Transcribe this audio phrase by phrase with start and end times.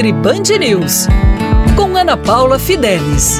[0.00, 1.06] Nutri Band News,
[1.76, 3.38] com Ana Paula Fidelis.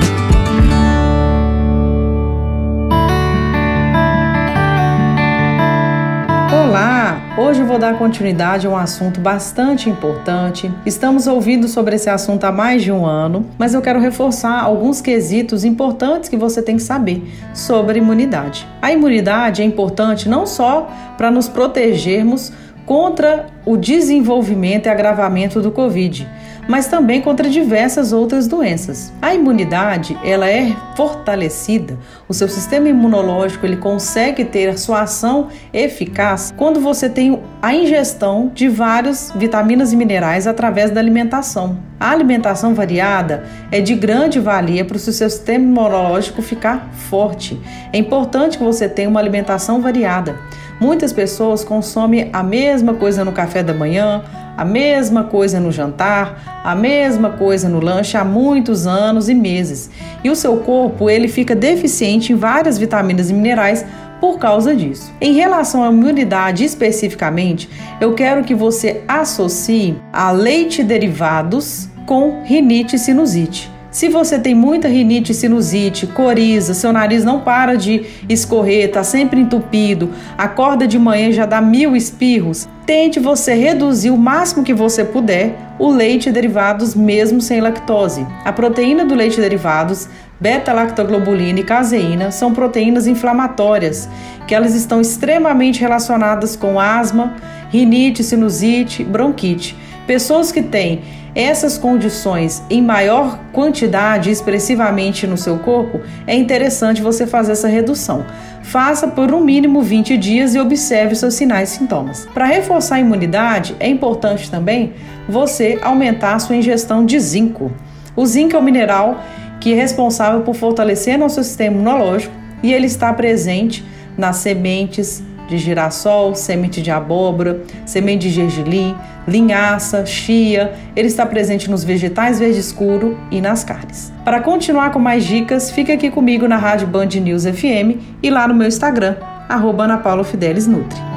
[6.53, 7.19] Olá!
[7.39, 10.71] Hoje eu vou dar continuidade a um assunto bastante importante.
[10.85, 15.01] Estamos ouvindo sobre esse assunto há mais de um ano, mas eu quero reforçar alguns
[15.01, 17.23] quesitos importantes que você tem que saber
[17.55, 18.69] sobre imunidade.
[18.83, 22.53] A imunidade é importante não só para nos protegermos
[22.85, 26.29] contra o desenvolvimento e agravamento do Covid,
[26.69, 29.13] mas também contra diversas outras doenças.
[29.21, 31.99] A imunidade, ela é fortalecida,
[32.29, 37.75] o seu sistema imunológico, ele consegue ter a sua ação eficaz quando você tem a
[37.75, 41.79] ingestão de várias vitaminas e minerais através da alimentação.
[41.99, 47.61] A alimentação variada é de grande valia para o seu sistema imunológico ficar forte.
[47.93, 50.39] É importante que você tenha uma alimentação variada.
[50.81, 54.23] Muitas pessoas consomem a mesma coisa no café da manhã,
[54.57, 59.91] a mesma coisa no jantar, a mesma coisa no lanche há muitos anos e meses.
[60.23, 63.85] E o seu corpo, ele fica deficiente em várias vitaminas e minerais
[64.21, 65.11] por causa disso.
[65.21, 67.69] Em relação à imunidade especificamente,
[68.01, 73.80] eu quero que você associe a leite derivados com rinite e sinusite.
[73.91, 79.41] Se você tem muita rinite, sinusite, coriza, seu nariz não para de escorrer, está sempre
[79.41, 85.05] entupido, acorda de manhã já dá mil espirros, tente você reduzir o máximo que você
[85.05, 88.25] puder o leite e derivados mesmo sem lactose.
[88.45, 94.09] A proteína do leite e derivados, beta-lactoglobulina e caseína são proteínas inflamatórias,
[94.47, 97.35] que elas estão extremamente relacionadas com asma,
[97.71, 99.77] rinite, sinusite, bronquite.
[100.07, 101.03] Pessoas que têm
[101.35, 108.25] essas condições em maior quantidade, expressivamente no seu corpo, é interessante você fazer essa redução.
[108.63, 112.27] Faça por um mínimo 20 dias e observe seus sinais e sintomas.
[112.35, 114.93] Para reforçar a imunidade, é importante também
[115.29, 117.71] você aumentar a sua ingestão de zinco.
[118.17, 119.23] O zinco é o mineral
[119.61, 123.85] que é responsável por fortalecer nosso sistema imunológico e ele está presente
[124.17, 128.95] nas sementes, de girassol, semente de abóbora, semente de gergelim,
[129.27, 130.73] linhaça, chia.
[130.95, 134.13] Ele está presente nos vegetais verde escuro e nas carnes.
[134.25, 138.47] Para continuar com mais dicas, fique aqui comigo na Rádio Band News FM e lá
[138.47, 139.17] no meu Instagram,
[139.49, 141.10] arroba Ana Paula Fidelis Nutri.